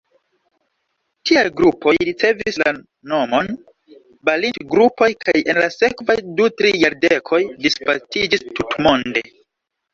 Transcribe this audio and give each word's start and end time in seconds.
Tiaj 1.29 1.43
grupoj 1.59 1.93
ricevis 2.09 2.57
la 2.63 2.71
nomon 3.13 3.51
Balint-grupoj 4.31 5.11
kaj 5.27 5.37
en 5.55 5.61
la 5.67 5.71
sekvaj 5.77 6.19
du-tri 6.43 6.75
jardekoj 6.87 7.45
disvastiĝis 7.69 8.51
tutmonde. 8.61 9.29